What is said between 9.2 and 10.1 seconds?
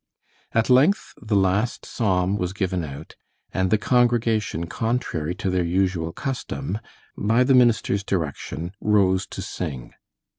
to sing.